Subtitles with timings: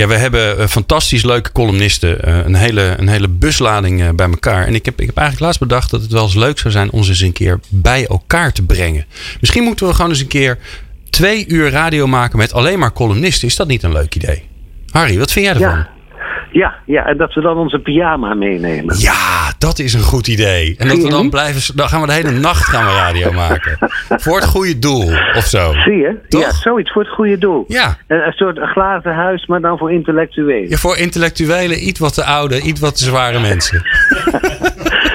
[0.00, 2.28] Ja, we hebben uh, fantastisch leuke columnisten.
[2.28, 4.66] Uh, een, hele, een hele buslading uh, bij elkaar.
[4.66, 6.90] En ik heb, ik heb eigenlijk laatst bedacht dat het wel eens leuk zou zijn
[6.90, 9.06] om ze eens een keer bij elkaar te brengen.
[9.40, 10.58] Misschien moeten we gewoon eens een keer
[11.10, 13.48] twee uur radio maken met alleen maar columnisten.
[13.48, 14.42] Is dat niet een leuk idee?
[14.90, 15.76] Harry, wat vind jij ervan?
[15.76, 15.90] Ja.
[16.52, 18.98] Ja, ja, en dat we dan onze pyjama meenemen.
[18.98, 20.74] Ja, dat is een goed idee.
[20.78, 23.78] En dat we dan blijven, dan gaan we de hele nacht gaan we radio maken.
[24.08, 25.72] voor het goede doel, of zo.
[25.72, 26.18] Zie je?
[26.28, 26.40] Toch?
[26.40, 27.64] Ja, zoiets voor het goede doel.
[27.68, 27.96] Ja.
[28.06, 30.68] Een, een soort glazen huis, maar dan voor intellectuelen.
[30.70, 33.82] Ja, voor intellectuelen, iets wat te oude, iets wat te zware mensen.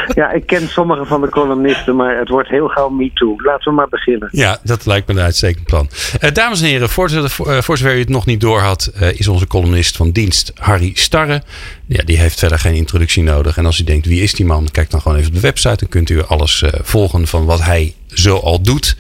[0.22, 3.36] ja, ik ken sommige van de columnisten, maar het wordt heel gauw me too.
[3.38, 4.30] Laten we maar beginnen.
[4.32, 5.88] Ja, dat lijkt me een uitstekend plan.
[6.24, 7.26] Uh, dames en heren, voor, uh,
[7.62, 10.92] voor zover u het nog niet door had, uh, is onze columnist van dienst Harry
[10.94, 11.42] Starre.
[11.88, 13.58] Ja, die heeft verder geen introductie nodig.
[13.58, 14.68] En als u denkt, wie is die man?
[14.72, 15.78] Kijk dan gewoon even op de website.
[15.78, 18.98] Dan kunt u alles volgen van wat hij zo al doet.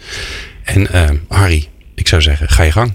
[0.63, 0.88] En
[1.30, 2.94] Harry, ik zou zeggen, ga je gang.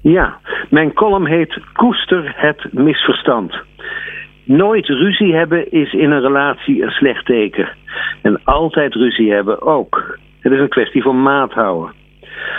[0.00, 0.38] Ja,
[0.70, 3.67] mijn column heet Koester het misverstand.
[4.48, 7.68] Nooit ruzie hebben is in een relatie een slecht teken.
[8.22, 10.18] En altijd ruzie hebben ook.
[10.40, 11.92] Het is een kwestie van maat houden.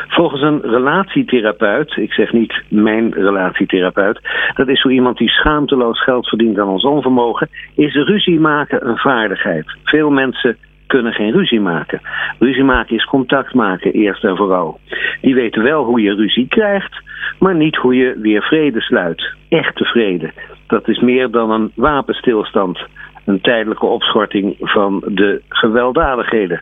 [0.07, 4.19] Volgens een relatietherapeut, ik zeg niet mijn relatietherapeut,
[4.55, 8.97] dat is zo iemand die schaamteloos geld verdient aan ons onvermogen, is ruzie maken een
[8.97, 9.65] vaardigheid.
[9.83, 12.01] Veel mensen kunnen geen ruzie maken.
[12.39, 14.79] Ruzie maken is contact maken, eerst en vooral.
[15.21, 17.01] Die weten wel hoe je ruzie krijgt,
[17.39, 19.33] maar niet hoe je weer vrede sluit.
[19.49, 20.31] Echte vrede.
[20.69, 22.79] Dat is meer dan een wapenstilstand.
[23.25, 26.61] Een tijdelijke opschorting van de gewelddadigheden.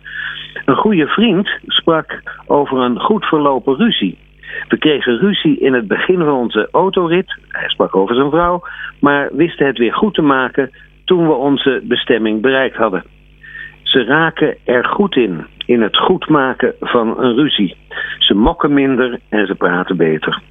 [0.66, 4.18] Een goede vriend sprak over een goed verlopen ruzie.
[4.68, 7.36] We kregen ruzie in het begin van onze autorit.
[7.48, 8.62] Hij sprak over zijn vrouw,
[9.00, 10.72] maar wisten het weer goed te maken
[11.06, 13.04] toen we onze bestemming bereikt hadden.
[13.82, 17.76] Ze raken er goed in, in het goed maken van een ruzie.
[18.20, 20.42] Ze mokken minder en ze praten beter.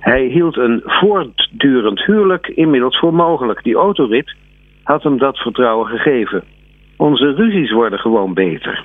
[0.00, 3.62] Hij hield een voortdurend huwelijk inmiddels voor mogelijk.
[3.62, 4.34] Die autorit
[4.82, 6.44] had hem dat vertrouwen gegeven.
[6.96, 8.84] Onze ruzies worden gewoon beter.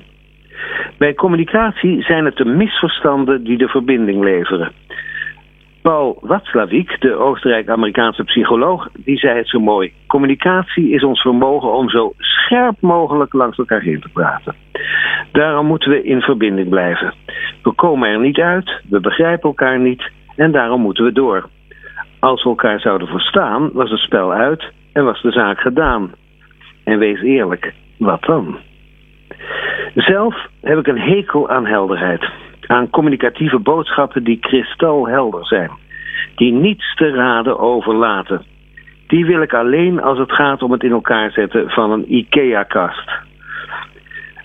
[0.98, 4.72] Bij communicatie zijn het de misverstanden die de verbinding leveren.
[5.82, 9.94] Paul Watzlawick, de Oostenrijk-Amerikaanse psycholoog, die zei het zo mooi.
[10.08, 14.56] Communicatie is ons vermogen om zo scherp mogelijk langs elkaar heen te praten.
[15.32, 17.14] Daarom moeten we in verbinding blijven.
[17.64, 21.50] We komen er niet uit, we begrijpen elkaar niet en daarom moeten we door.
[22.20, 26.12] Als we elkaar zouden verstaan, was het spel uit en was de zaak gedaan.
[26.84, 28.58] En wees eerlijk, wat dan?
[29.96, 32.30] Zelf heb ik een hekel aan helderheid.
[32.68, 35.72] Aan communicatieve boodschappen die kristalhelder zijn.
[36.36, 38.44] Die niets te raden overlaten.
[39.08, 43.12] Die wil ik alleen als het gaat om het in elkaar zetten van een IKEA-kast.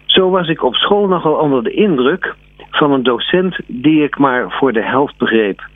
[0.04, 2.34] Zo was ik op school nogal onder de indruk
[2.70, 5.68] van een docent die ik maar voor de helft begreep.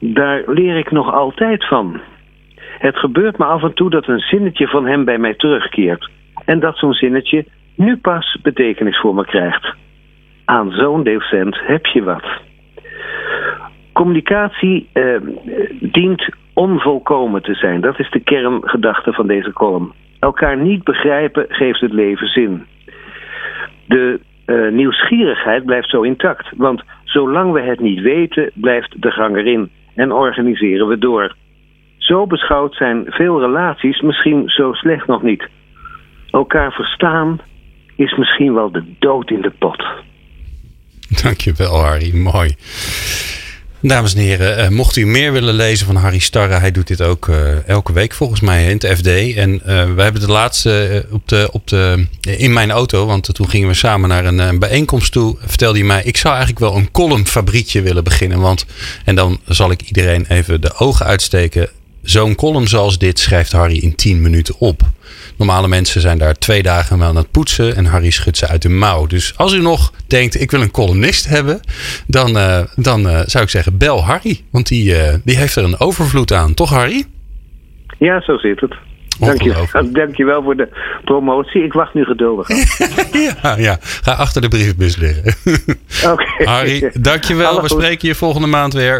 [0.00, 2.00] Daar leer ik nog altijd van.
[2.78, 6.10] Het gebeurt me af en toe dat een zinnetje van hem bij mij terugkeert.
[6.44, 7.44] En dat zo'n zinnetje
[7.74, 9.74] nu pas betekenis voor me krijgt.
[10.44, 12.24] Aan zo'n docent heb je wat.
[13.92, 15.20] Communicatie eh,
[15.80, 17.80] dient onvolkomen te zijn.
[17.80, 19.92] Dat is de kerngedachte van deze column.
[20.18, 22.66] Elkaar niet begrijpen geeft het leven zin.
[23.86, 26.50] De uh, nieuwsgierigheid blijft zo intact.
[26.56, 31.36] Want zolang we het niet weten, blijft de gang erin en organiseren we door.
[31.98, 35.48] Zo beschouwd zijn veel relaties misschien zo slecht nog niet.
[36.30, 37.40] Elkaar verstaan
[37.96, 39.84] is misschien wel de dood in de pot.
[41.22, 42.16] Dankjewel, Harry.
[42.16, 42.54] Mooi.
[43.82, 47.02] Dames en heren, uh, mocht u meer willen lezen van Harry Starre, hij doet dit
[47.02, 49.06] ook uh, elke week volgens mij in het FD.
[49.36, 53.50] En uh, we hebben de laatste op de, op de, in mijn auto, want toen
[53.50, 56.76] gingen we samen naar een, een, bijeenkomst toe, vertelde hij mij, ik zou eigenlijk wel
[56.76, 58.40] een columnfabriekje willen beginnen.
[58.40, 58.66] Want,
[59.04, 61.68] en dan zal ik iedereen even de ogen uitsteken.
[62.02, 64.80] Zo'n column zoals dit schrijft Harry in 10 minuten op.
[65.36, 68.62] Normale mensen zijn daar twee dagen wel aan het poetsen en Harry schudt ze uit
[68.62, 69.06] de mouw.
[69.06, 71.60] Dus als u nog denkt, ik wil een columnist hebben,
[72.06, 74.40] dan, uh, dan uh, zou ik zeggen, bel Harry.
[74.50, 76.54] Want die, uh, die heeft er een overvloed aan.
[76.54, 77.04] Toch Harry?
[77.98, 78.74] Ja, zo zit het.
[79.20, 80.68] Dank je, dank je wel voor de
[81.04, 81.64] promotie.
[81.64, 82.48] Ik wacht nu geduldig.
[83.42, 85.24] ja, ja, ga achter de brievenbus liggen.
[86.04, 86.22] Oké.
[86.22, 86.46] Okay.
[86.46, 87.62] Harry, dank je wel.
[87.62, 88.98] We spreken je volgende maand weer.